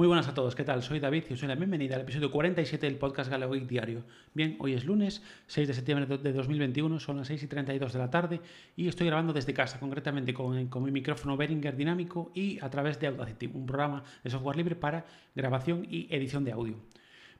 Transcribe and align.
Muy 0.00 0.06
buenas 0.06 0.28
a 0.28 0.32
todos, 0.32 0.54
¿qué 0.54 0.64
tal? 0.64 0.82
Soy 0.82 0.98
David 0.98 1.24
y 1.28 1.34
os 1.34 1.40
doy 1.40 1.48
la 1.48 1.56
bienvenida 1.56 1.94
al 1.94 2.00
episodio 2.00 2.30
47 2.30 2.86
del 2.86 2.96
podcast 2.96 3.30
Galagoic 3.30 3.66
Diario. 3.66 4.02
Bien, 4.32 4.56
hoy 4.58 4.72
es 4.72 4.86
lunes, 4.86 5.22
6 5.48 5.68
de 5.68 5.74
septiembre 5.74 6.16
de 6.16 6.32
2021, 6.32 6.98
son 6.98 7.18
las 7.18 7.26
6 7.26 7.42
y 7.42 7.46
32 7.46 7.92
de 7.92 7.98
la 7.98 8.08
tarde 8.08 8.40
y 8.76 8.88
estoy 8.88 9.08
grabando 9.08 9.34
desde 9.34 9.52
casa, 9.52 9.78
concretamente 9.78 10.32
con, 10.32 10.56
mi 10.82 10.90
micrófono 10.90 11.36
Behringer 11.36 11.76
dinámico 11.76 12.32
y 12.34 12.58
a 12.64 12.70
través 12.70 12.98
de 12.98 13.08
Audacity, 13.08 13.50
un 13.52 13.66
programa 13.66 14.02
de 14.24 14.30
software 14.30 14.56
libre 14.56 14.74
para 14.74 15.04
grabación 15.34 15.86
y 15.90 16.06
edición 16.08 16.44
de 16.44 16.52
audio. 16.52 16.76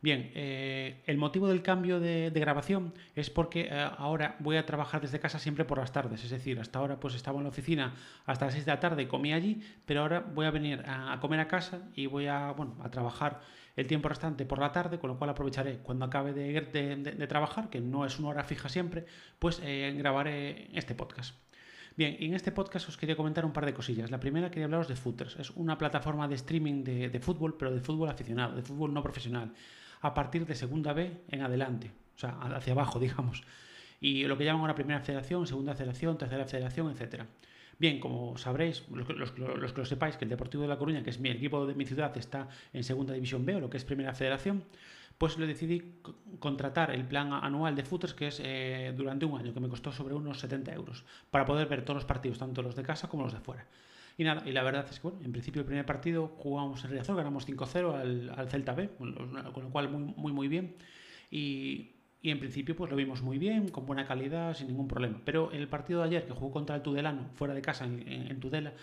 Bien, 0.02 0.30
eh, 0.34 1.02
el 1.06 1.18
motivo 1.18 1.46
del 1.46 1.62
cambio 1.62 2.00
de, 2.00 2.30
grabación 2.30 2.94
es 3.14 3.28
porque 3.28 3.68
eh, 3.70 3.88
ahora 3.98 4.36
voy 4.38 4.56
a 4.56 4.64
trabajar 4.64 5.02
desde 5.02 5.20
casa 5.20 5.38
siempre 5.38 5.66
por 5.66 5.76
las 5.76 5.92
tardes, 5.92 6.24
es 6.24 6.30
decir, 6.30 6.58
hasta 6.58 6.78
ahora 6.78 6.98
pues 6.98 7.14
estaba 7.14 7.36
en 7.36 7.44
la 7.44 7.50
oficina 7.50 7.94
hasta 8.24 8.46
las 8.46 8.54
6 8.54 8.64
de 8.64 8.72
la 8.72 8.80
tarde, 8.80 9.06
comí 9.06 9.34
allí, 9.34 9.60
pero 9.84 10.00
ahora 10.00 10.20
voy 10.20 10.46
a 10.46 10.50
venir 10.50 10.82
a, 10.86 11.18
comer 11.20 11.40
a 11.40 11.48
casa 11.48 11.82
y 11.94 12.06
voy 12.06 12.28
a, 12.28 12.52
bueno, 12.52 12.78
a 12.82 12.90
trabajar 12.90 13.40
el 13.76 13.86
tiempo 13.86 14.08
restante 14.08 14.46
por 14.46 14.58
la 14.58 14.72
tarde, 14.72 14.98
con 14.98 15.08
lo 15.08 15.18
cual 15.18 15.30
aprovecharé 15.30 15.78
cuando 15.78 16.06
acabe 16.06 16.32
de, 16.32 17.26
trabajar, 17.28 17.68
que 17.68 17.80
no 17.82 18.06
es 18.06 18.18
una 18.18 18.28
hora 18.30 18.42
fija 18.42 18.70
siempre, 18.70 19.04
pues 19.38 19.60
eh, 19.62 19.94
grabaré 19.98 20.70
este 20.72 20.94
podcast. 20.94 21.34
Bien, 21.94 22.16
en 22.20 22.32
este 22.34 22.52
podcast 22.52 22.88
os 22.88 22.96
quería 22.96 23.16
comentar 23.16 23.44
un 23.44 23.52
par 23.52 23.66
de 23.66 23.74
cosillas. 23.74 24.10
La 24.10 24.18
primera 24.18 24.50
quería 24.50 24.64
hablaros 24.64 24.88
de 24.88 24.96
Footers. 24.96 25.36
Es 25.38 25.50
una 25.50 25.76
plataforma 25.76 26.26
de 26.28 26.36
streaming 26.36 26.82
de, 26.84 27.20
fútbol, 27.20 27.58
pero 27.58 27.70
de 27.70 27.80
fútbol 27.80 28.08
aficionado, 28.08 28.56
de 28.56 28.62
fútbol 28.62 28.94
no 28.94 29.02
profesional 29.02 29.52
a 30.00 30.14
partir 30.14 30.46
de 30.46 30.54
segunda 30.54 30.92
B 30.92 31.22
en 31.28 31.42
adelante, 31.42 31.90
o 32.16 32.18
sea, 32.18 32.38
hacia 32.40 32.72
abajo, 32.72 32.98
digamos. 33.00 33.42
Y 34.00 34.24
lo 34.24 34.38
que 34.38 34.44
llaman 34.44 34.62
ahora 34.62 34.74
primera 34.74 35.00
federación, 35.00 35.46
segunda 35.46 35.74
federación, 35.74 36.16
tercera 36.16 36.46
federación, 36.46 36.90
etcétera. 36.90 37.26
Bien, 37.78 37.98
como 37.98 38.36
sabréis, 38.36 38.84
los, 38.90 39.32
que 39.32 39.80
lo 39.80 39.84
sepáis, 39.86 40.18
que 40.18 40.24
el 40.24 40.30
Deportivo 40.30 40.62
de 40.62 40.68
La 40.68 40.76
Coruña, 40.76 41.02
que 41.02 41.08
es 41.08 41.18
mi 41.18 41.30
equipo 41.30 41.66
de 41.66 41.74
mi 41.74 41.86
ciudad, 41.86 42.14
está 42.18 42.48
en 42.74 42.84
Segunda 42.84 43.14
División 43.14 43.46
B, 43.46 43.56
o 43.56 43.60
lo 43.60 43.70
que 43.70 43.78
es 43.78 43.86
Primera 43.86 44.12
Federación, 44.12 44.64
pues 45.16 45.38
le 45.38 45.46
decidí 45.46 45.94
contratar 46.38 46.90
el 46.90 47.06
plan 47.06 47.32
anual 47.32 47.74
de 47.74 47.82
footers, 47.82 48.12
que 48.12 48.28
es 48.28 48.40
eh, 48.42 48.92
durante 48.94 49.24
un 49.24 49.38
año, 49.38 49.54
que 49.54 49.60
me 49.60 49.68
costó 49.68 49.92
sobre 49.92 50.14
unos 50.14 50.40
70 50.40 50.74
euros, 50.74 51.04
para 51.30 51.46
poder 51.46 51.68
ver 51.68 51.82
todos 51.82 51.96
los 51.96 52.04
partidos, 52.04 52.38
tanto 52.38 52.60
los 52.60 52.76
de 52.76 52.82
casa 52.82 53.08
como 53.08 53.24
los 53.24 53.32
de 53.32 53.40
fuera. 53.40 53.66
Y 54.16 54.24
nada, 54.24 54.42
y 54.46 54.52
la 54.52 54.62
verdad 54.62 54.86
es 54.90 55.00
que, 55.00 55.08
bueno, 55.08 55.24
en 55.24 55.32
principio 55.32 55.60
el 55.60 55.66
primer 55.66 55.86
partido 55.86 56.28
jugamos 56.28 56.84
en 56.84 56.90
Riazor, 56.90 57.16
ganamos 57.16 57.48
5-0 57.48 57.94
al, 57.94 58.32
al, 58.36 58.50
Celta 58.50 58.74
B, 58.74 58.90
con 58.98 59.14
lo 59.34 59.70
cual 59.70 59.88
muy, 59.90 60.14
muy, 60.16 60.32
muy 60.32 60.48
bien. 60.48 60.76
Y, 61.30 61.92
y, 62.22 62.30
en 62.30 62.38
principio 62.38 62.76
pues 62.76 62.90
lo 62.90 62.96
vimos 62.96 63.22
muy 63.22 63.38
bien, 63.38 63.68
con 63.68 63.86
buena 63.86 64.06
calidad, 64.06 64.54
sin 64.54 64.68
ningún 64.68 64.88
problema. 64.88 65.20
Pero 65.24 65.50
el 65.52 65.68
partido 65.68 66.00
de 66.00 66.06
ayer, 66.06 66.26
que 66.26 66.32
jugó 66.32 66.50
contra 66.50 66.76
el 66.76 66.82
Tudelano, 66.82 67.30
fuera 67.34 67.54
de 67.54 67.62
casa, 67.62 67.84
en, 67.86 68.38
Tudela, 68.40 68.74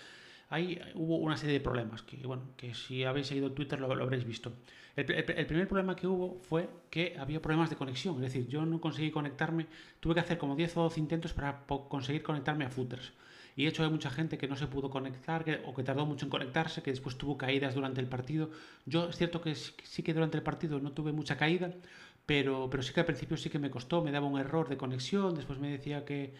ahí 0.49 0.79
hubo 0.95 1.17
una 1.17 1.37
serie 1.37 1.53
de 1.53 1.61
problemas, 1.61 2.01
que 2.01 2.17
bueno, 2.25 2.43
que 2.55 2.73
si 2.73 3.03
habéis 3.03 3.27
seguido 3.27 3.51
Twitter 3.51 3.79
lo, 3.79 3.91
habréis 3.91 4.25
visto. 4.25 4.53
El, 4.95 5.11
el, 5.11 5.45
primer 5.45 5.67
problema 5.67 5.95
que 5.95 6.07
hubo 6.07 6.39
fue 6.41 6.67
que 6.89 7.15
había 7.19 7.39
problemas 7.41 7.69
de 7.69 7.75
conexión, 7.75 8.15
es 8.15 8.33
decir, 8.33 8.47
yo 8.47 8.65
no 8.65 8.81
conseguí 8.81 9.11
conectarme, 9.11 9.67
tuve 9.99 10.15
que 10.15 10.21
hacer 10.21 10.37
como 10.39 10.55
10 10.55 10.77
o 10.77 10.83
12 10.83 10.99
intentos 10.99 11.33
para 11.33 11.65
conseguir 11.67 12.23
conectarme 12.23 12.65
a 12.65 12.69
Footers. 12.69 13.13
Y 13.57 13.63
de 13.63 13.69
hecho 13.69 13.83
hay 13.83 13.89
mucha 13.89 14.11
gente 14.11 14.37
que 14.37 14.47
no 14.47 14.55
se 14.55 14.67
pudo 14.67 14.91
conectar 14.91 15.43
o 15.65 15.73
que 15.73 15.83
tardó 15.83 16.05
mucho 16.05 16.27
en 16.27 16.29
conectarse, 16.29 16.83
que 16.83 16.91
después 16.91 17.17
tuvo 17.17 17.39
caídas 17.39 17.73
durante 17.73 17.99
el 17.99 18.07
partido. 18.07 18.51
Yo 18.85 19.09
es 19.09 19.17
cierto 19.17 19.41
que 19.41 19.55
sí, 19.55 20.03
que 20.03 20.13
durante 20.13 20.37
el 20.37 20.43
partido 20.43 20.79
no 20.79 20.91
tuve 20.91 21.11
mucha 21.11 21.37
caída, 21.37 21.73
pero, 22.27 22.69
pero 22.69 22.83
sí 22.83 22.93
que 22.93 22.99
al 22.99 23.07
principio 23.07 23.35
sí 23.35 23.49
que 23.49 23.57
me 23.57 23.71
costó, 23.71 24.03
me 24.03 24.11
daba 24.11 24.27
un 24.27 24.39
error 24.39 24.69
de 24.69 24.77
conexión, 24.77 25.33
después 25.33 25.57
me 25.57 25.71
decía 25.71 26.05
que, 26.05 26.35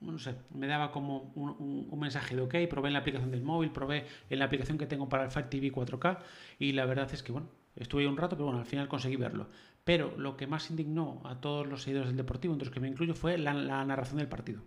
no 0.00 0.18
sé, 0.18 0.34
me 0.54 0.66
daba 0.66 0.92
como 0.92 1.30
un, 1.34 2.00
mensaje 2.00 2.34
de 2.34 2.40
ok, 2.40 2.54
probé 2.70 2.88
en 2.88 2.94
la 2.94 3.00
aplicación 3.00 3.30
del 3.30 3.42
móvil, 3.42 3.70
probé 3.70 4.06
en 4.30 4.38
la 4.38 4.46
aplicación 4.46 4.78
que 4.78 4.86
tengo 4.86 5.10
para 5.10 5.24
el 5.24 5.30
Fire 5.30 5.50
TV 5.50 5.70
4K 5.70 6.20
y 6.58 6.72
la 6.72 6.86
verdad 6.86 7.12
es 7.12 7.22
que, 7.22 7.32
bueno, 7.32 7.50
estuve 7.76 8.00
ahí 8.00 8.08
un 8.08 8.16
rato, 8.16 8.34
pero 8.34 8.46
bueno, 8.46 8.60
al 8.60 8.66
final 8.66 8.88
conseguí 8.88 9.16
verlo. 9.16 9.50
Pero 9.84 10.16
lo 10.16 10.38
que 10.38 10.46
más 10.46 10.70
indignó 10.70 11.20
a 11.24 11.38
todos 11.38 11.66
los 11.66 11.82
seguidores 11.82 12.08
del 12.08 12.16
Deportivo, 12.16 12.54
entre 12.54 12.64
los 12.64 12.72
que 12.72 12.80
me 12.80 12.88
incluyo, 12.88 13.14
fue 13.14 13.36
la 13.36 13.52
narración 13.84 14.16
del 14.16 14.28
partido 14.28 14.62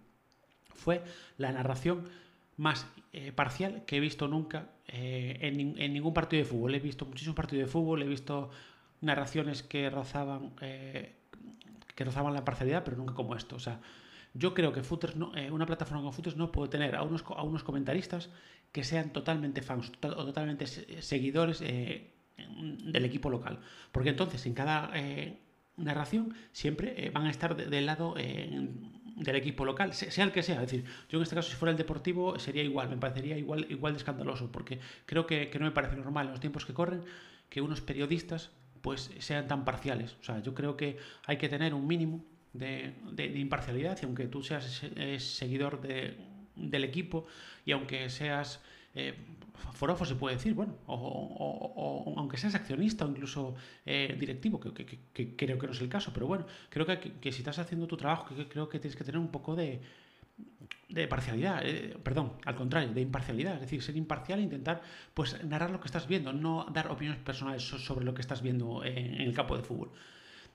fue 0.79 1.03
la 1.37 1.51
narración 1.51 2.07
más 2.59 2.85
eh, 3.13 3.31
parcial 3.31 3.83
que 3.85 3.97
he 3.97 3.99
visto 4.01 4.27
nunca 4.27 4.69
eh, 4.87 5.37
en, 5.41 5.93
ningún 5.93 6.13
partido 6.13 6.43
de 6.43 6.49
fútbol. 6.49 6.75
He 6.75 6.79
visto 6.79 7.05
muchísimos 7.05 7.35
partidos 7.35 7.65
de 7.65 7.71
fútbol, 7.71 8.03
he 8.03 8.07
visto 8.07 8.51
narraciones 8.99 9.63
que 9.63 9.89
rozaban, 9.89 10.51
eh, 10.59 11.15
que 11.95 12.03
rozaban 12.03 12.33
la 12.33 12.43
parcialidad, 12.43 12.83
pero 12.83 12.97
nunca 12.97 13.13
como 13.13 13.33
esto. 13.33 13.55
O 13.55 13.59
sea, 13.59 13.79
yo 14.33 14.53
creo 14.53 14.73
que 14.73 14.83
Footers 14.83 15.15
no, 15.15 15.31
una 15.51 15.65
plataforma 15.65 16.01
como 16.01 16.11
Footers 16.11 16.35
no 16.35 16.51
puede 16.51 16.69
tener 16.69 16.97
a 16.97 17.03
unos, 17.03 17.23
a 17.35 17.43
unos 17.43 17.63
comentaristas 17.63 18.29
que 18.73 18.83
sean 18.83 19.13
totalmente 19.13 19.61
fans 19.61 19.91
o 20.03 20.25
totalmente 20.25 20.67
seguidores 20.67 21.61
del 21.61 23.05
equipo 23.05 23.29
local. 23.29 23.59
Porque 23.93 24.09
entonces 24.09 24.45
en 24.45 24.53
cada 24.53 24.91
narración 25.77 26.35
siempre 26.51 27.09
van 27.11 27.25
a 27.25 27.31
estar 27.31 27.55
del 27.55 27.85
lado 27.85 28.15
del 29.19 29.35
equipo 29.35 29.65
local, 29.65 29.93
sea 29.93 30.23
el 30.23 30.31
que 30.31 30.41
sea. 30.41 30.55
Es 30.55 30.71
decir, 30.71 30.85
yo 31.09 31.17
en 31.19 31.23
este 31.23 31.35
caso, 31.35 31.49
si 31.49 31.55
fuera 31.55 31.71
el 31.71 31.77
deportivo, 31.77 32.39
sería 32.39 32.63
igual, 32.63 32.89
me 32.89 32.97
parecería 32.97 33.37
igual, 33.37 33.67
igual 33.69 33.93
de 33.93 33.97
escandaloso, 33.97 34.51
porque 34.51 34.79
creo 35.05 35.27
que, 35.27 35.51
no 35.59 35.65
me 35.65 35.71
parece 35.71 35.95
normal 35.97 36.27
en 36.27 36.31
los 36.31 36.39
tiempos 36.39 36.65
que 36.65 36.73
corren 36.73 37.03
que 37.49 37.61
unos 37.61 37.81
periodistas 37.81 38.51
pues 38.81 39.11
sean 39.19 39.47
tan 39.47 39.65
parciales. 39.65 40.15
O 40.21 40.23
sea, 40.23 40.41
yo 40.41 40.53
creo 40.53 40.77
que 40.77 40.97
hay 41.25 41.37
que 41.37 41.49
tener 41.49 41.73
un 41.73 41.85
mínimo 41.85 42.23
de, 42.53 42.95
imparcialidad 43.35 43.99
y 44.01 44.05
aunque 44.05 44.27
tú 44.27 44.41
seas 44.41 44.83
seguidor 45.17 45.81
del 45.81 46.83
equipo 46.83 47.27
y 47.65 47.73
aunque 47.73 48.09
seas 48.09 48.61
eh, 48.95 49.15
forofo 49.73 50.05
se 50.05 50.15
puede 50.15 50.35
decir, 50.35 50.53
bueno, 50.53 50.75
o, 50.87 52.13
aunque 52.17 52.37
seas 52.37 52.55
accionista 52.55 53.05
o 53.05 53.09
incluso 53.09 53.55
eh, 53.85 54.15
directivo, 54.19 54.59
que, 54.59 55.35
creo 55.35 55.57
que 55.57 55.67
no 55.67 55.73
es 55.73 55.81
el 55.81 55.89
caso, 55.89 56.11
pero 56.13 56.27
bueno, 56.27 56.45
creo 56.69 56.85
que, 56.85 57.31
si 57.31 57.39
estás 57.39 57.59
haciendo 57.59 57.87
tu 57.87 57.97
trabajo, 57.97 58.27
creo 58.49 58.69
que 58.69 58.79
tienes 58.79 58.95
que 58.95 59.03
tener 59.03 59.19
un 59.19 59.29
poco 59.29 59.55
de, 59.55 59.81
de 60.89 61.07
parcialidad, 61.07 61.61
eh, 61.63 61.97
perdón, 62.03 62.33
al 62.45 62.55
contrario, 62.55 62.93
de 62.93 63.01
imparcialidad, 63.01 63.55
es 63.55 63.61
decir, 63.61 63.81
ser 63.81 63.95
imparcial 63.95 64.39
e 64.39 64.43
intentar 64.43 64.81
pues 65.13 65.43
narrar 65.43 65.69
lo 65.69 65.79
que 65.79 65.87
estás 65.87 66.07
viendo, 66.07 66.33
no 66.33 66.65
dar 66.73 66.91
opiniones 66.91 67.21
personales 67.21 67.63
sobre 67.63 68.05
lo 68.05 68.13
que 68.13 68.21
estás 68.21 68.41
viendo 68.41 68.83
en 68.83 69.21
el 69.21 69.33
campo 69.33 69.55
de 69.55 69.63
fútbol 69.63 69.91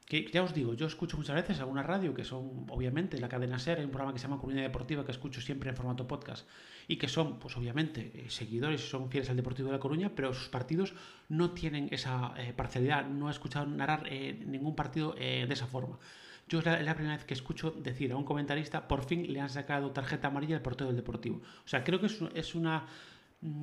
que 0.07 0.31
ya 0.31 0.43
os 0.43 0.53
digo, 0.53 0.75
yo 0.75 0.87
escucho 0.87 1.17
muchas 1.17 1.35
veces 1.35 1.61
alguna 1.61 1.83
radio 1.83 2.13
que 2.13 2.25
son, 2.25 2.67
obviamente, 2.69 3.19
la 3.19 3.29
cadena 3.29 3.59
SER, 3.59 3.79
hay 3.79 3.85
un 3.85 3.91
programa 3.91 4.13
que 4.13 4.19
se 4.19 4.25
llama 4.25 4.39
Comunidad 4.39 4.65
Deportiva 4.65 5.05
que 5.05 5.13
escucho 5.13 5.41
siempre 5.41 5.71
en 5.71 5.77
formato 5.77 6.07
podcast 6.07 6.47
y 6.89 6.97
que 6.97 7.09
son, 7.09 7.39
pues 7.39 7.57
obviamente, 7.57 8.13
eh, 8.15 8.27
seguidores, 8.29 8.87
son 8.87 9.11
fieles 9.11 9.31
al 9.31 9.37
Deportivo 9.37 9.69
de 9.69 9.73
La 9.73 9.81
Coruña, 9.81 10.13
pero 10.15 10.35
sus 10.35 10.49
partidos 10.49 10.93
no 11.31 11.53
tienen 11.53 11.89
esa 11.91 12.35
eh, 12.37 12.53
parcialidad, 12.55 13.07
no 13.07 13.29
he 13.29 13.31
escuchado 13.31 13.65
narrar 13.67 14.07
eh, 14.11 14.43
ningún 14.47 14.77
partido 14.77 15.13
de 15.15 15.49
esa 15.51 15.67
forma. 15.67 15.99
Yo 16.47 16.59
es 16.59 16.67
la, 16.67 16.95
primera 16.95 17.17
vez 17.17 17.25
que 17.25 17.33
escucho 17.33 17.71
decir 17.71 18.13
a 18.13 18.17
un 18.17 18.25
comentarista, 18.25 18.87
por 18.87 19.07
fin 19.07 19.33
le 19.33 19.41
han 19.41 19.49
sacado 19.49 19.93
tarjeta 19.93 20.29
amarilla 20.29 20.57
al 20.57 20.63
portero 20.63 20.89
del 20.89 20.97
Deportivo. 20.97 21.37
O 21.37 21.69
sea, 21.69 21.83
creo 21.83 22.01
que 22.01 22.07
es 22.35 22.55
una 22.55 22.85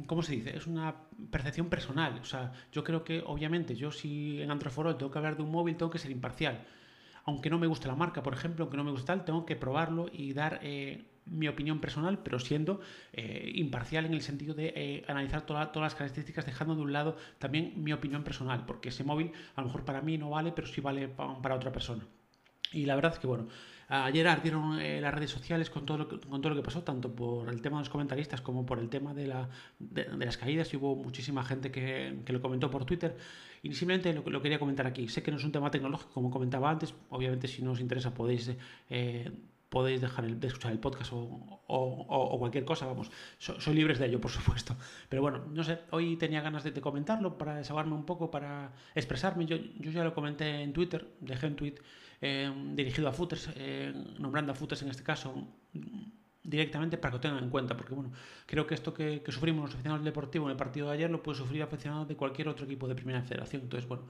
¿cómo 0.05 0.21
se 0.21 0.33
dice? 0.33 0.55
Es 0.55 0.67
una 0.67 0.95
percepción 1.31 1.69
personal. 1.69 2.19
O 2.21 2.25
sea, 2.25 2.51
yo 2.71 2.83
creo 2.83 3.03
que, 3.03 3.23
obviamente, 3.25 3.75
yo 3.75 3.91
si 3.91 4.41
en 4.41 4.51
Antroforo 4.51 4.95
tengo 4.95 5.11
que 5.11 5.17
hablar 5.17 5.37
de 5.37 5.43
un 5.43 5.51
móvil, 5.51 5.75
tengo 5.77 5.91
que 5.91 5.99
ser 5.99 6.11
imparcial. 6.11 6.63
Aunque 7.25 7.49
no 7.49 7.59
me 7.59 7.67
guste 7.67 7.87
la 7.87 7.95
marca, 7.95 8.23
por 8.23 8.33
ejemplo, 8.33 8.63
aunque 8.63 8.77
no 8.77 8.83
me 8.83 8.91
guste 8.91 9.07
tal, 9.07 9.25
tengo 9.25 9.45
que 9.45 9.55
probarlo 9.55 10.09
y 10.11 10.33
dar 10.33 10.59
eh, 10.63 11.05
mi 11.25 11.47
opinión 11.47 11.79
personal, 11.79 12.19
pero 12.19 12.39
siendo 12.39 12.81
eh, 13.13 13.51
imparcial 13.55 14.05
en 14.05 14.13
el 14.13 14.21
sentido 14.21 14.55
de 14.55 14.73
eh, 14.75 15.05
analizar 15.07 15.45
todas 15.45 15.75
las 15.75 15.95
características, 15.95 16.45
dejando 16.45 16.75
de 16.75 16.81
un 16.81 16.93
lado 16.93 17.15
también 17.37 17.73
mi 17.75 17.93
opinión 17.93 18.23
personal, 18.23 18.65
porque 18.65 18.89
ese 18.89 19.03
móvil 19.03 19.31
a 19.55 19.61
lo 19.61 19.67
mejor 19.67 19.85
para 19.85 20.01
mí 20.01 20.17
no 20.17 20.31
vale, 20.31 20.51
pero 20.51 20.67
sí 20.67 20.81
vale 20.81 21.07
para 21.07 21.55
otra 21.55 21.71
persona. 21.71 22.05
Y 22.71 22.85
la 22.85 22.95
verdad 22.95 23.13
es 23.13 23.19
que, 23.19 23.27
bueno, 23.27 23.47
ayer 23.91 24.27
ardieron 24.27 24.79
eh, 24.79 25.01
las 25.01 25.13
redes 25.13 25.29
sociales 25.29 25.69
con 25.69 25.85
todo, 25.85 25.97
lo 25.97 26.07
que, 26.07 26.19
con 26.19 26.41
todo 26.41 26.53
lo 26.53 26.55
que 26.55 26.65
pasó, 26.65 26.83
tanto 26.83 27.13
por 27.13 27.49
el 27.49 27.61
tema 27.61 27.77
de 27.77 27.81
los 27.81 27.89
comentaristas 27.89 28.41
como 28.41 28.65
por 28.65 28.79
el 28.79 28.89
tema 28.89 29.13
de, 29.13 29.27
la, 29.27 29.49
de, 29.79 30.25
las 30.25 30.37
caídas, 30.37 30.73
y 30.73 30.77
hubo 30.77 30.95
muchísima 30.95 31.43
gente 31.43 31.71
que, 31.71 32.19
que, 32.25 32.33
lo 32.33 32.41
comentó 32.41 32.71
por 32.71 32.85
Twitter. 32.85 33.17
Y 33.63 33.73
simplemente 33.73 34.13
lo, 34.13 34.23
lo, 34.29 34.41
quería 34.41 34.59
comentar 34.59 34.87
aquí. 34.87 35.07
Sé 35.07 35.21
que 35.21 35.31
no 35.31 35.37
es 35.37 35.43
un 35.43 35.51
tema 35.51 35.69
tecnológico, 35.69 36.11
como 36.13 36.31
comentaba 36.31 36.69
antes, 36.69 36.93
obviamente 37.09 37.47
si 37.47 37.61
no 37.61 37.71
os 37.71 37.79
interesa 37.79 38.13
podéis... 38.13 38.51
Eh, 38.89 39.31
podéis 39.71 40.01
dejar 40.01 40.25
el, 40.25 40.37
de 40.37 40.47
escuchar 40.47 40.73
el 40.73 40.79
podcast 40.79 41.13
o, 41.13 42.37
cualquier 42.37 42.65
cosa, 42.65 42.85
vamos, 42.85 43.09
soy 43.39 43.73
libres 43.73 43.99
de 43.99 44.07
ello, 44.07 44.19
por 44.19 44.29
supuesto. 44.29 44.75
Pero 45.07 45.21
bueno, 45.21 45.45
no 45.49 45.63
sé, 45.63 45.79
hoy 45.91 46.17
tenía 46.17 46.41
ganas 46.41 46.65
de, 46.65 46.73
comentarlo 46.81 47.37
para 47.37 47.55
desahogarme 47.55 47.93
un 47.93 48.05
poco, 48.05 48.29
para 48.29 48.73
expresarme. 48.93 49.45
Yo, 49.45 49.55
yo 49.55 49.91
ya 49.91 50.03
lo 50.03 50.13
comenté 50.13 50.61
en 50.61 50.73
Twitter, 50.73 51.07
dejé 51.21 51.47
un 51.47 51.55
tweet 51.55 51.75
eh, 52.19 52.51
dirigido 52.75 53.07
a 53.07 53.13
footers, 53.13 53.49
eh, 53.55 53.93
nombrando 54.19 54.51
a 54.51 54.55
footers 54.55 54.81
en 54.81 54.89
este 54.89 55.03
caso 55.03 55.47
directamente 56.43 56.97
para 56.97 57.11
que 57.11 57.15
lo 57.15 57.21
tengan 57.21 57.43
en 57.45 57.49
cuenta, 57.49 57.77
porque 57.77 57.93
bueno, 57.93 58.11
creo 58.45 58.67
que 58.67 58.73
esto 58.73 58.93
que, 58.93 59.23
sufrimos 59.29 59.63
los 59.63 59.73
aficionados 59.75 60.03
del 60.03 60.11
Deportivo 60.11 60.47
en 60.47 60.51
el 60.51 60.57
partido 60.57 60.87
de 60.87 60.95
ayer 60.95 61.09
lo 61.09 61.23
puede 61.23 61.37
sufrir 61.37 61.63
aficionados 61.63 62.09
de 62.09 62.17
cualquier 62.17 62.49
otro 62.49 62.65
equipo 62.65 62.89
de 62.89 62.95
primera 62.95 63.21
federación. 63.21 63.61
Entonces, 63.61 63.87
bueno, 63.87 64.03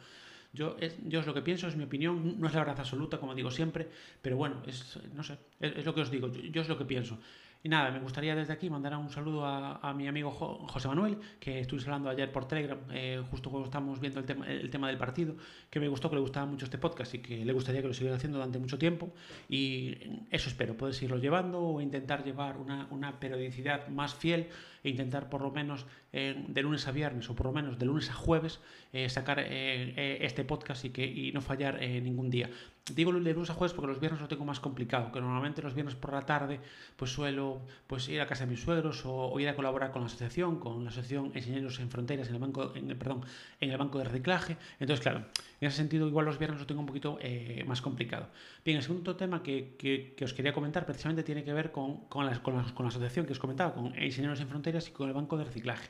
yo 0.54 0.76
es, 0.80 0.98
yo 1.08 1.20
es 1.20 1.26
lo 1.26 1.34
que 1.34 1.42
pienso, 1.42 1.68
es 1.68 1.76
mi 1.76 1.84
opinión, 1.84 2.40
no 2.40 2.48
es 2.48 2.54
la 2.54 2.60
verdad 2.60 2.80
absoluta, 2.80 3.20
como 3.20 3.36
digo 3.36 3.52
siempre, 3.52 3.88
pero 4.22 4.38
bueno, 4.38 4.62
es, 4.68 5.00
no 5.14 5.24
sé, 5.24 5.38
es, 5.60 5.86
lo 5.86 5.96
que 5.96 6.02
os 6.02 6.12
digo, 6.12 6.30
yo, 6.32 6.62
es 6.62 6.68
lo 6.68 6.78
que 6.78 6.86
pienso. 6.86 7.18
Y 7.64 7.70
nada, 7.70 7.92
me 7.92 8.00
gustaría 8.00 8.36
desde 8.36 8.54
aquí 8.54 8.72
mandar 8.72 8.96
un 8.98 9.12
saludo 9.12 9.46
a, 9.46 9.94
mi 9.94 10.08
amigo 10.08 10.32
José 10.32 10.88
Manuel, 10.88 11.20
que 11.40 11.60
estuvimos 11.60 11.86
hablando 11.88 12.10
ayer 12.10 12.32
por 12.32 12.48
Telegram, 12.48 12.80
eh, 12.92 13.22
justo 13.30 13.52
cuando 13.52 13.66
estábamos 13.66 14.00
viendo 14.00 14.20
el 14.20 14.26
tema, 14.26 14.48
el 14.48 14.70
tema 14.72 14.88
del 14.88 14.98
partido, 14.98 15.36
que 15.70 15.80
me 15.80 15.88
gustó, 15.88 16.10
que 16.10 16.16
le 16.16 16.22
gustaba 16.22 16.48
mucho 16.48 16.66
este 16.66 16.80
podcast 16.80 17.14
y 17.14 17.20
que 17.20 17.46
le 17.46 17.54
gustaría 17.54 17.82
que 17.84 17.88
lo 17.88 17.94
siguiera 17.94 18.16
haciendo 18.16 18.40
durante 18.40 18.58
mucho 18.58 18.80
tiempo. 18.80 19.14
Y 19.48 19.96
eso 20.32 20.50
espero, 20.50 20.76
poder 20.76 20.96
seguirlo 20.96 21.20
llevando 21.20 21.62
o 21.62 21.82
intentar 21.82 22.24
llevar 22.24 22.58
una, 22.58 22.88
una 22.90 23.20
periodicidad 23.20 23.88
más 23.90 24.16
fiel 24.16 24.48
e 24.84 24.90
intentar 24.90 25.30
por 25.30 25.42
lo 25.42 25.52
menos 25.52 25.86
eh, 26.14 26.44
de 26.48 26.64
lunes 26.64 26.88
a 26.88 26.92
viernes 26.92 27.30
o 27.30 27.36
por 27.36 27.46
lo 27.46 27.52
menos 27.52 27.78
de 27.78 27.86
lunes 27.86 28.10
a 28.10 28.14
jueves 28.14 28.60
eh, 28.92 29.08
sacar 29.08 29.40
este 29.40 30.44
podcast 30.46 30.84
y, 30.86 30.90
que, 30.90 31.06
y 31.06 31.32
no 31.32 31.42
fallar 31.42 31.80
ningún 31.80 32.32
día. 32.32 32.50
Digo 32.90 33.14
de 33.14 33.20
lunes 33.20 33.50
a 33.50 33.54
jueves 33.54 33.74
porque 33.74 33.88
los 33.90 34.00
viernes 34.00 34.20
lo 34.22 34.28
tengo 34.28 34.44
más 34.44 34.60
complicado, 34.60 35.12
que 35.12 35.22
normalmente 35.22 35.62
los 35.62 35.76
viernes 35.76 35.94
por 35.94 36.14
la 36.14 36.26
tarde 36.26 36.60
pues 36.96 37.12
suelo 37.12 37.62
pues 37.86 38.10
ir 38.10 38.20
a 38.20 38.26
casa 38.26 38.46
de 38.46 38.50
mis 38.50 38.60
suegros 38.60 39.04
o, 39.06 39.40
ir 39.40 39.48
a 39.50 39.56
colaborar 39.56 39.92
con 39.92 40.02
la 40.02 40.08
asociación, 40.08 40.60
con 40.60 40.84
la 40.84 40.90
asociación 40.90 41.28
Ingenieros 41.36 41.80
en 41.80 41.92
Fronteras 41.92 42.28
en 42.30 42.36
el 42.36 42.42
banco, 42.42 42.74
en, 42.74 42.88
perdón, 42.98 43.24
en 43.60 43.70
el 43.70 43.78
banco 43.78 44.00
de 44.00 44.06
reciclaje. 44.06 44.58
Entonces, 44.80 45.04
claro, 45.04 45.20
en 45.60 45.68
ese 45.68 45.78
sentido 45.78 46.08
igual 46.08 46.26
los 46.26 46.40
viernes 46.40 46.60
lo 46.60 46.66
tengo 46.66 46.82
un 46.82 46.88
poquito 46.88 47.20
más 47.68 47.82
complicado. 47.84 48.30
Bien, 48.66 48.78
el 48.78 48.84
segundo 48.84 49.16
tema 49.16 49.44
que, 49.44 49.76
que, 49.78 50.26
os 50.26 50.34
quería 50.34 50.52
comentar 50.52 50.86
precisamente 50.88 51.22
tiene 51.22 51.44
que 51.44 51.54
ver 51.54 51.72
con, 51.72 52.08
con, 52.08 52.26
la, 52.26 52.42
con, 52.42 52.58
la, 52.58 52.64
con 52.74 52.86
la 52.86 52.90
asociación 52.90 53.28
que 53.28 53.34
os 53.34 53.40
comentaba, 53.40 53.76
con 53.76 53.88
Ingenieros 53.88 54.40
en 54.42 54.48
Fronteras 54.48 54.88
y 54.88 54.92
con 54.92 55.08
el 55.08 55.14
Banco 55.14 55.38
de 55.38 55.44
Reciclaje 55.44 55.90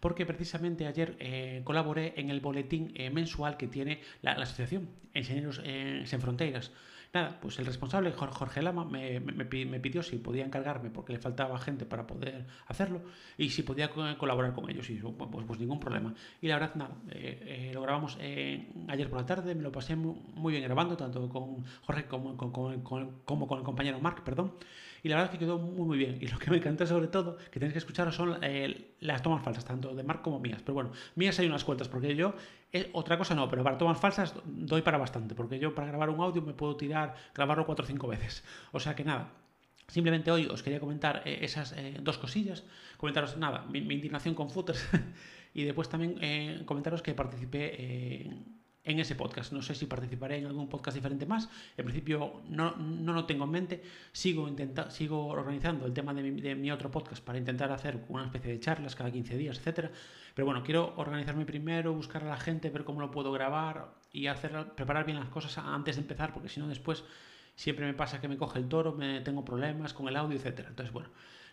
porque 0.00 0.26
precisamente 0.26 0.86
ayer 0.86 1.16
eh, 1.20 1.60
colaboré 1.64 2.14
en 2.16 2.30
el 2.30 2.40
boletín 2.40 2.92
eh, 2.94 3.10
mensual 3.10 3.56
que 3.56 3.68
tiene 3.68 4.00
la, 4.22 4.32
Asociación 4.32 4.88
Ingenieros 5.14 5.60
eh, 5.64 6.02
Sin 6.06 6.20
Fronteras. 6.20 6.72
Nada, 7.12 7.38
pues 7.40 7.58
el 7.58 7.66
responsable, 7.66 8.12
Jorge 8.12 8.62
Lama, 8.62 8.84
me, 8.84 9.18
me, 9.18 9.44
pidió 9.44 10.00
si 10.02 10.16
podía 10.18 10.44
encargarme 10.44 10.90
porque 10.90 11.12
le 11.12 11.18
faltaba 11.18 11.58
gente 11.58 11.84
para 11.84 12.06
poder 12.06 12.46
hacerlo 12.68 13.02
y 13.36 13.50
si 13.50 13.64
podía 13.64 13.90
colaborar 13.90 14.52
con 14.52 14.70
ellos. 14.70 14.88
Y 14.90 14.94
pues, 14.94 15.44
pues 15.44 15.58
ningún 15.58 15.80
problema. 15.80 16.14
Y 16.40 16.46
la 16.46 16.54
verdad, 16.58 16.74
nada, 16.76 16.94
lo 17.72 17.82
grabamos 17.82 18.16
ayer 18.16 19.10
por 19.10 19.18
la 19.18 19.26
tarde, 19.26 19.56
me 19.56 19.62
lo 19.62 19.72
pasé 19.72 19.96
muy 19.96 20.52
bien 20.52 20.62
grabando, 20.62 20.96
tanto 20.96 21.28
con 21.28 21.64
Jorge 21.82 22.04
como, 22.04 22.36
como 22.36 23.48
con 23.48 23.58
el 23.58 23.64
compañero 23.64 23.98
Mark, 23.98 24.22
perdón 24.22 24.52
y 25.02 25.08
la 25.08 25.16
verdad 25.16 25.32
es 25.32 25.38
que 25.38 25.44
quedó 25.44 25.58
muy 25.58 25.86
muy 25.86 25.98
bien. 25.98 26.18
Y 26.20 26.26
lo 26.26 26.38
que 26.38 26.50
me 26.50 26.58
encanta 26.58 26.86
sobre 26.86 27.08
todo, 27.08 27.36
que 27.36 27.58
tenéis 27.58 27.72
que 27.72 27.78
escuchar, 27.78 28.12
son 28.12 28.38
eh, 28.42 28.94
las 29.00 29.22
tomas 29.22 29.42
falsas, 29.42 29.64
tanto 29.64 29.94
de 29.94 30.02
Mark 30.02 30.22
como 30.22 30.40
mías. 30.40 30.60
Pero 30.62 30.74
bueno, 30.74 30.92
mías 31.14 31.38
hay 31.38 31.46
unas 31.46 31.64
cuantas, 31.64 31.88
porque 31.88 32.14
yo, 32.14 32.34
eh, 32.72 32.90
otra 32.92 33.18
cosa 33.18 33.34
no, 33.34 33.48
pero 33.48 33.62
para 33.62 33.78
tomas 33.78 33.98
falsas 33.98 34.34
doy 34.44 34.82
para 34.82 34.98
bastante, 34.98 35.34
porque 35.34 35.58
yo 35.58 35.74
para 35.74 35.88
grabar 35.88 36.10
un 36.10 36.20
audio 36.20 36.42
me 36.42 36.54
puedo 36.54 36.76
tirar, 36.76 37.14
grabarlo 37.34 37.66
cuatro 37.66 37.84
o 37.84 37.88
cinco 37.88 38.06
veces. 38.06 38.44
O 38.72 38.80
sea 38.80 38.94
que 38.94 39.04
nada, 39.04 39.32
Simplemente 39.88 40.30
hoy 40.30 40.46
os 40.46 40.62
quería 40.62 40.78
comentar 40.78 41.22
eh, 41.24 41.40
esas 41.42 41.74
dos 42.00 42.16
cosillas, 42.16 42.62
comentaros 42.96 43.36
nada, 43.38 43.66
mi, 43.68 43.80
indignación 43.80 44.36
con 44.36 44.48
footers 44.48 44.86
y 45.52 45.64
después 45.64 45.88
también 45.88 46.64
comentaros 46.64 47.02
que 47.02 47.12
participé 47.12 48.30
en 48.84 48.98
ese 48.98 49.14
podcast. 49.14 49.52
No 49.52 49.62
sé 49.62 49.74
si 49.74 49.86
participaré 49.86 50.38
en 50.38 50.46
algún 50.46 50.68
podcast 50.68 50.94
diferente 50.94 51.26
más. 51.26 51.48
En 51.76 51.84
principio 51.84 52.42
no, 52.48 52.76
no 52.76 53.12
lo 53.12 53.26
tengo 53.26 53.44
en 53.44 53.50
mente. 53.50 53.82
Sigo, 54.12 54.48
intenta, 54.48 54.90
sigo 54.90 55.26
organizando 55.26 55.86
el 55.86 55.92
tema 55.92 56.14
de 56.14 56.22
mi, 56.22 56.40
de 56.40 56.54
mi, 56.54 56.70
otro 56.70 56.90
podcast 56.90 57.22
para 57.22 57.38
intentar 57.38 57.70
hacer 57.72 58.04
una 58.08 58.24
especie 58.24 58.52
de 58.52 58.60
charlas 58.60 58.94
cada 58.94 59.10
15 59.10 59.36
días, 59.36 59.58
etcétera. 59.58 59.90
Pero 60.34 60.46
bueno, 60.46 60.62
quiero 60.62 60.94
organizarme 60.96 61.44
primero, 61.44 61.92
buscar 61.92 62.24
a 62.24 62.28
la 62.28 62.38
gente, 62.38 62.70
ver 62.70 62.84
cómo 62.84 63.00
lo 63.00 63.10
puedo 63.10 63.32
grabar 63.32 63.94
y 64.12 64.26
hacer, 64.26 64.72
preparar 64.74 65.04
bien 65.04 65.18
las 65.18 65.28
cosas 65.28 65.58
antes 65.58 65.96
de 65.96 66.02
empezar, 66.02 66.32
porque 66.32 66.48
si 66.48 66.60
no 66.60 66.68
después 66.68 67.04
siempre 67.54 67.84
me 67.84 67.94
pasa 67.94 68.20
que 68.20 68.28
me 68.28 68.38
coge 68.38 68.58
el 68.58 68.68
toro, 68.68 68.92
me 68.92 69.20
tengo 69.20 69.44
problemas 69.44 69.92
con 69.92 70.08
el 70.08 70.16
audio, 70.16 70.36
etcétera. 70.36 70.68
Entonces, 70.70 70.92
bueno, 70.92 71.10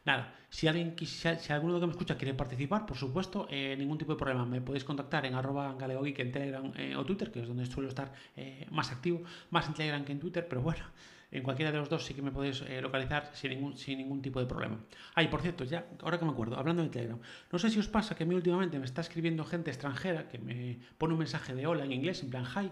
Nada, 0.07 0.33
si 0.49 0.69
alguien 0.69 0.95
si, 1.05 1.51
alguno 1.51 1.81
que 1.81 1.85
me 1.85 1.91
escucha 1.91 2.15
quiere 2.15 2.33
participar, 2.33 2.85
por 2.85 2.95
supuesto, 2.95 3.45
eh, 3.49 3.75
ningún 3.77 3.97
tipo 3.97 4.13
de 4.13 4.17
problema. 4.17 4.45
Me 4.45 4.61
podéis 4.61 4.85
contactar 4.85 5.25
en 5.25 5.35
arroba 5.35 5.75
galeogeek 5.77 6.19
en 6.19 6.31
Telegram 6.31 6.71
eh, 6.77 6.95
o 6.95 7.03
Twitter, 7.03 7.29
que 7.29 7.41
es 7.41 7.47
donde 7.49 7.65
suelo 7.65 7.89
estar 7.89 8.13
eh, 8.37 8.65
más 8.71 8.89
activo, 8.89 9.23
más 9.49 9.67
en 9.67 9.73
Telegram 9.73 10.05
que 10.05 10.13
en 10.13 10.21
Twitter, 10.21 10.47
pero 10.47 10.61
bueno, 10.61 10.85
en 11.29 11.43
cualquiera 11.43 11.73
de 11.73 11.79
los 11.79 11.89
dos 11.89 12.05
sí 12.05 12.13
que 12.13 12.21
me 12.21 12.31
podéis 12.31 12.63
localizar 12.81 13.31
sin 13.33 13.49
ningún, 13.49 13.75
sin 13.75 13.97
ningún 13.97 14.21
tipo 14.21 14.39
de 14.39 14.45
problema. 14.45 14.79
Ay, 15.13 15.27
por 15.27 15.41
cierto, 15.41 15.65
ya, 15.65 15.85
ahora 16.01 16.17
que 16.17 16.23
me 16.23 16.31
acuerdo, 16.31 16.55
hablando 16.55 16.83
de 16.83 16.89
Telegram, 16.89 17.19
no 17.51 17.59
sé 17.59 17.69
si 17.69 17.77
os 17.77 17.89
pasa 17.89 18.15
que 18.15 18.23
a 18.23 18.25
mí 18.25 18.33
últimamente 18.33 18.79
me 18.79 18.85
está 18.85 19.01
escribiendo 19.01 19.43
gente 19.43 19.71
extranjera 19.71 20.29
que 20.29 20.37
me 20.37 20.79
pone 20.97 21.15
un 21.15 21.19
mensaje 21.19 21.53
de 21.53 21.67
hola 21.67 21.83
en 21.83 21.91
inglés, 21.91 22.23
en 22.23 22.29
plan 22.29 22.45
hi, 22.45 22.71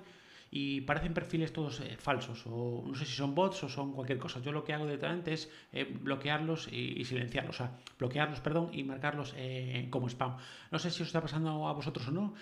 y 0.57 0.79
parecen 0.79 1.13
perfiles 1.13 1.51
todos 1.51 1.81
eh, 1.81 1.97
falsos, 1.99 2.45
o 2.47 2.81
no 2.87 2.95
sé 2.95 3.03
si 3.03 3.11
son 3.11 3.35
bots 3.35 3.65
o 3.65 3.67
son 3.67 3.91
cualquier 3.91 4.17
cosa. 4.17 4.39
Yo 4.39 4.53
lo 4.53 4.63
que 4.63 4.71
hago 4.71 4.85
directamente 4.85 5.33
es 5.33 5.51
eh, 5.73 5.83
bloquearlos 5.83 6.69
y, 6.71 7.03
silenciarlos, 7.03 7.57
o 7.57 7.59
sea, 7.59 7.77
bloquearlos, 7.99 8.39
perdón, 8.39 8.69
y 8.71 8.85
marcarlos 8.85 9.33
eh, 9.35 9.89
como 9.89 10.07
spam. 10.07 10.37
No 10.71 10.79
sé 10.79 10.91
si 10.91 11.03
os 11.03 11.09
está 11.09 11.19
pasando 11.19 11.67
a 11.67 11.73
vosotros 11.73 12.07
o 12.07 12.11
no. 12.11 12.35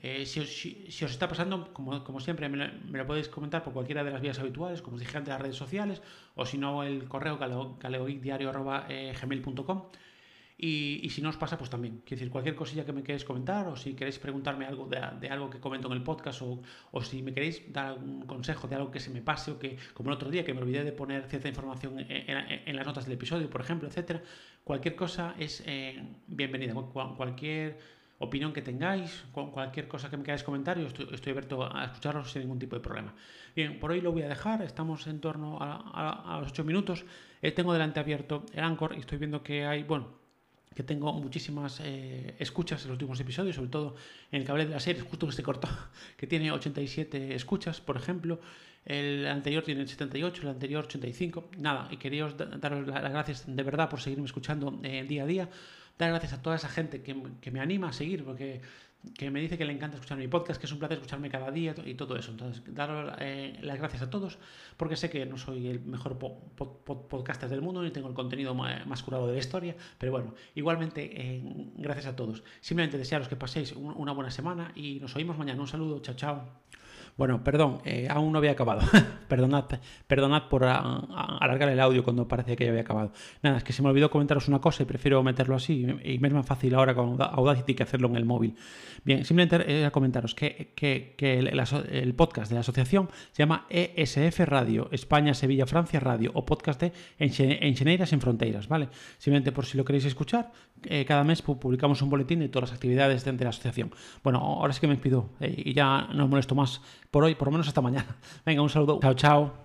Si 0.00 0.38
os, 0.38 0.64
os, 1.02 1.10
está 1.10 1.26
pasando, 1.26 1.72
como, 1.72 2.04
como 2.04 2.20
siempre, 2.20 2.48
me 2.48 2.98
lo, 2.98 3.04
podéis 3.04 3.28
comentar 3.28 3.64
por 3.64 3.72
cualquiera 3.72 4.04
de 4.04 4.12
las 4.12 4.20
vías 4.20 4.38
habituales, 4.38 4.80
como 4.80 4.94
os 4.94 5.00
dije 5.00 5.18
antes, 5.18 5.32
las 5.32 5.40
redes 5.40 5.56
sociales, 5.56 6.02
o 6.36 6.46
si 6.46 6.58
no, 6.58 6.84
el 6.84 7.08
correo 7.08 7.36
galeogeekdiario.gmail.com. 7.36 9.82
Y, 10.58 11.10
si 11.10 11.20
no 11.20 11.28
os 11.28 11.36
pasa, 11.36 11.58
pues 11.58 11.68
también. 11.68 12.00
Quiero 12.04 12.18
decir, 12.18 12.30
cualquier 12.30 12.54
cosilla 12.54 12.86
que 12.86 12.92
me 12.92 13.02
queréis 13.02 13.24
comentar 13.24 13.68
o 13.68 13.76
si 13.76 13.94
queréis 13.94 14.18
preguntarme 14.18 14.64
algo 14.64 14.86
de, 14.86 15.28
algo 15.28 15.50
que 15.50 15.60
comento 15.60 15.88
en 15.88 15.94
el 15.94 16.02
podcast 16.02 16.40
o, 16.40 16.62
o, 16.92 17.02
si 17.02 17.22
me 17.22 17.34
queréis 17.34 17.70
dar 17.70 17.86
algún 17.86 18.22
consejo 18.22 18.66
de 18.66 18.76
algo 18.76 18.90
que 18.90 18.98
se 18.98 19.10
me 19.10 19.20
pase 19.20 19.50
o 19.50 19.58
que, 19.58 19.76
como 19.92 20.08
el 20.08 20.16
otro 20.16 20.30
día, 20.30 20.44
que 20.44 20.54
me 20.54 20.62
olvidé 20.62 20.82
de 20.82 20.92
poner 20.92 21.26
cierta 21.28 21.48
información 21.48 21.96
en, 21.98 22.76
las 22.76 22.86
notas 22.86 23.04
del 23.04 23.14
episodio, 23.14 23.50
por 23.50 23.60
ejemplo, 23.60 23.86
etcétera, 23.86 24.22
cualquier 24.64 24.96
cosa 24.96 25.34
es 25.38 25.62
eh, 25.66 26.02
bienvenida. 26.26 26.72
Cualquier 26.72 27.78
opinión 28.18 28.54
que 28.54 28.62
tengáis, 28.62 29.24
cualquier 29.32 29.88
cosa 29.88 30.08
que 30.08 30.16
me 30.16 30.24
queráis 30.24 30.42
comentar, 30.42 30.78
yo 30.78 30.86
estoy, 30.86 31.30
abierto 31.32 31.68
a 31.70 31.84
escucharos 31.84 32.32
sin 32.32 32.42
ningún 32.42 32.58
tipo 32.58 32.76
de 32.76 32.80
problema. 32.80 33.14
Bien, 33.54 33.78
por 33.78 33.90
hoy 33.90 34.00
lo 34.00 34.12
voy 34.12 34.22
a 34.22 34.28
dejar, 34.28 34.62
estamos 34.62 35.06
en 35.06 35.20
torno 35.20 35.58
a, 35.60 36.38
los 36.40 36.50
8 36.52 36.64
minutos. 36.64 37.04
Eh, 37.42 37.52
tengo 37.52 37.74
delante 37.74 38.00
abierto 38.00 38.46
el 38.54 38.64
Anchor 38.64 38.94
y 38.96 39.00
estoy 39.00 39.18
viendo 39.18 39.42
que 39.42 39.66
hay, 39.66 39.82
bueno, 39.82 40.25
que 40.76 40.82
tengo 40.82 41.10
muchísimas 41.14 41.80
eh, 41.82 42.36
escuchas 42.38 42.82
en 42.82 42.88
los 42.88 42.96
últimos 42.96 43.18
episodios, 43.18 43.56
sobre 43.56 43.70
todo 43.70 43.96
en 44.30 44.42
el 44.42 44.46
cable 44.46 44.66
de 44.66 44.72
la 44.72 44.78
serie, 44.78 45.00
justo 45.00 45.26
que 45.26 45.32
se 45.32 45.42
cortó, 45.42 45.68
que 46.18 46.26
tiene 46.26 46.52
87 46.52 47.34
escuchas, 47.34 47.80
por 47.80 47.96
ejemplo. 47.96 48.38
El 48.84 49.26
anterior 49.26 49.64
tiene 49.64 49.86
78, 49.86 50.42
el 50.42 50.48
anterior 50.48 50.84
85. 50.84 51.48
Nada, 51.58 51.88
y 51.90 51.96
quería 51.96 52.28
daros 52.28 52.86
las 52.86 53.10
gracias 53.10 53.44
de 53.46 53.62
verdad 53.62 53.88
por 53.88 54.00
seguirme 54.00 54.26
escuchando 54.26 54.78
eh, 54.82 55.04
día 55.08 55.22
a 55.22 55.26
día. 55.26 55.48
Dar 55.98 56.10
gracias 56.10 56.32
a 56.34 56.42
toda 56.42 56.56
esa 56.56 56.68
gente 56.68 57.02
que, 57.02 57.16
que 57.40 57.50
me 57.50 57.60
anima 57.60 57.88
a 57.88 57.92
seguir, 57.92 58.24
porque 58.24 58.60
que 59.14 59.30
me 59.30 59.40
dice 59.40 59.56
que 59.56 59.64
le 59.64 59.72
encanta 59.72 59.96
escuchar 59.96 60.18
mi 60.18 60.28
podcast, 60.28 60.60
que 60.60 60.66
es 60.66 60.72
un 60.72 60.78
placer 60.78 60.98
escucharme 60.98 61.30
cada 61.30 61.50
día 61.50 61.74
y 61.84 61.94
todo 61.94 62.16
eso. 62.16 62.30
Entonces, 62.30 62.62
dar 62.74 63.16
eh, 63.20 63.58
las 63.62 63.78
gracias 63.78 64.02
a 64.02 64.10
todos, 64.10 64.38
porque 64.76 64.96
sé 64.96 65.10
que 65.10 65.24
no 65.26 65.38
soy 65.38 65.68
el 65.68 65.80
mejor 65.80 66.18
podcaster 66.18 67.48
del 67.48 67.62
mundo, 67.62 67.82
ni 67.82 67.90
tengo 67.90 68.08
el 68.08 68.14
contenido 68.14 68.54
más, 68.54 69.02
curado 69.02 69.26
de 69.26 69.34
la 69.34 69.38
historia, 69.38 69.76
pero 69.98 70.12
bueno, 70.12 70.34
igualmente, 70.54 71.10
eh, 71.12 71.42
gracias 71.76 72.06
a 72.06 72.16
todos. 72.16 72.42
Simplemente 72.60 72.98
desearos 72.98 73.28
que 73.28 73.36
paséis 73.36 73.72
una 73.72 74.12
buena 74.12 74.30
semana 74.30 74.72
y 74.74 74.98
nos 75.00 75.14
oímos 75.16 75.38
mañana. 75.38 75.60
Un 75.60 75.68
saludo, 75.68 76.00
chao, 76.00 76.14
chao. 76.16 76.85
Bueno, 77.16 77.42
perdón, 77.42 77.80
eh, 77.84 78.08
aún 78.10 78.30
no 78.30 78.38
había 78.38 78.50
acabado. 78.52 78.82
perdonad, 79.28 79.64
perdonad 80.06 80.48
por 80.48 80.64
alargar 80.64 81.70
el 81.70 81.80
audio 81.80 82.04
cuando 82.04 82.28
parecía 82.28 82.56
que 82.56 82.64
ya 82.64 82.70
había 82.70 82.82
acabado. 82.82 83.12
Nada, 83.42 83.56
es 83.56 83.64
que 83.64 83.72
se 83.72 83.82
me 83.82 83.88
olvidó 83.88 84.10
comentaros 84.10 84.48
una 84.48 84.60
cosa 84.60 84.82
y 84.82 84.86
prefiero 84.86 85.22
meterlo 85.22 85.56
así 85.56 85.86
y 86.04 86.18
me 86.18 86.28
es 86.28 86.34
más 86.34 86.44
fácil 86.44 86.74
ahora 86.74 86.94
con 86.94 87.16
Audacity 87.20 87.74
que 87.74 87.84
hacerlo 87.84 88.08
en 88.08 88.16
el 88.16 88.26
móvil. 88.26 88.54
Bien, 89.04 89.24
simplemente 89.24 89.80
era 89.80 89.90
comentaros 89.90 90.34
que, 90.34 90.74
el, 91.18 92.14
podcast 92.14 92.50
de 92.50 92.54
la 92.54 92.60
asociación 92.60 93.08
se 93.32 93.42
llama 93.42 93.66
ESF 93.70 94.40
Radio, 94.40 94.88
España, 94.90 95.32
Sevilla, 95.32 95.64
Francia 95.66 96.00
Radio, 96.00 96.32
o 96.34 96.44
podcast 96.44 96.80
de 96.80 96.92
Engeneiras 97.18 98.12
en 98.12 98.20
Fronteras, 98.20 98.68
¿vale? 98.68 98.88
Simplemente 99.18 99.52
por 99.52 99.64
si 99.64 99.78
lo 99.78 99.84
queréis 99.84 100.04
escuchar, 100.04 100.52
eh, 100.82 101.04
cada 101.06 101.24
mes 101.24 101.40
publicamos 101.40 102.02
un 102.02 102.10
boletín 102.10 102.40
de 102.40 102.48
todas 102.48 102.70
las 102.70 102.76
actividades 102.76 103.24
de, 103.24 103.32
la 103.32 103.50
asociación. 103.50 103.90
Bueno, 104.22 104.38
ahora 104.38 104.72
sí 104.72 104.80
que 104.80 104.88
me 104.88 104.96
pido 104.96 105.30
eh, 105.40 105.54
y 105.56 105.72
ya 105.72 106.08
no 106.12 106.24
os 106.24 106.30
molesto 106.30 106.54
más 106.54 106.82
por 107.16 107.24
hoy, 107.24 107.34
por 107.34 107.48
lo 107.48 107.52
menos 107.52 107.66
hasta 107.66 107.80
mañana. 107.80 108.14
Venga, 108.44 108.60
un 108.60 108.68
saludo. 108.68 108.98
Chao, 109.00 109.14
chao. 109.14 109.64